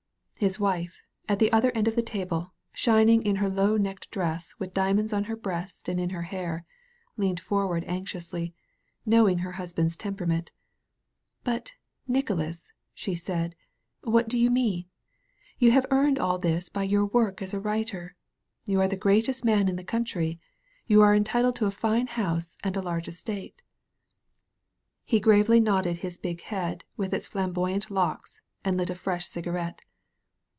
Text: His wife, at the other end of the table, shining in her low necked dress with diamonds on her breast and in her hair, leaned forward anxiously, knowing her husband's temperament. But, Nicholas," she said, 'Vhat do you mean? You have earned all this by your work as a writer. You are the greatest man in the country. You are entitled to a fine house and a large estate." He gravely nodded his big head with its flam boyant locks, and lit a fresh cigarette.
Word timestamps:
His 0.41 0.59
wife, 0.59 0.99
at 1.29 1.37
the 1.37 1.51
other 1.51 1.69
end 1.75 1.87
of 1.87 1.95
the 1.95 2.01
table, 2.01 2.51
shining 2.73 3.21
in 3.23 3.35
her 3.35 3.47
low 3.47 3.77
necked 3.77 4.09
dress 4.09 4.55
with 4.57 4.73
diamonds 4.73 5.13
on 5.13 5.25
her 5.25 5.35
breast 5.35 5.87
and 5.87 5.99
in 5.99 6.09
her 6.09 6.23
hair, 6.23 6.65
leaned 7.15 7.39
forward 7.39 7.83
anxiously, 7.85 8.55
knowing 9.05 9.37
her 9.37 9.51
husband's 9.51 9.95
temperament. 9.95 10.51
But, 11.43 11.75
Nicholas," 12.07 12.71
she 12.95 13.13
said, 13.13 13.53
'Vhat 14.03 14.27
do 14.27 14.39
you 14.39 14.49
mean? 14.49 14.85
You 15.59 15.69
have 15.73 15.85
earned 15.91 16.17
all 16.17 16.39
this 16.39 16.69
by 16.69 16.85
your 16.85 17.05
work 17.05 17.43
as 17.43 17.53
a 17.53 17.59
writer. 17.59 18.15
You 18.65 18.81
are 18.81 18.87
the 18.87 18.97
greatest 18.97 19.45
man 19.45 19.67
in 19.67 19.75
the 19.75 19.83
country. 19.83 20.39
You 20.87 21.03
are 21.03 21.13
entitled 21.13 21.55
to 21.57 21.67
a 21.67 21.71
fine 21.71 22.07
house 22.07 22.57
and 22.63 22.75
a 22.75 22.81
large 22.81 23.07
estate." 23.07 23.61
He 25.05 25.19
gravely 25.19 25.59
nodded 25.59 25.97
his 25.97 26.17
big 26.17 26.41
head 26.41 26.83
with 26.97 27.13
its 27.13 27.27
flam 27.27 27.53
boyant 27.53 27.91
locks, 27.91 28.41
and 28.65 28.75
lit 28.75 28.89
a 28.89 28.95
fresh 28.95 29.27
cigarette. 29.27 29.83